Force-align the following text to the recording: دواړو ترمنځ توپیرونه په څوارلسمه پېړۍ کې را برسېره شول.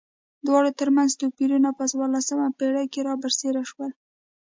دواړو 0.45 0.69
ترمنځ 0.79 1.11
توپیرونه 1.21 1.69
په 1.77 1.83
څوارلسمه 1.91 2.47
پېړۍ 2.57 2.85
کې 2.93 3.01
را 3.07 3.13
برسېره 3.21 3.63
شول. 3.69 3.91